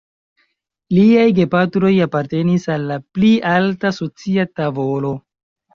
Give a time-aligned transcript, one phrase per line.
[0.97, 5.19] Liaj gepatroj apartenis al la pli alta socia tavolo.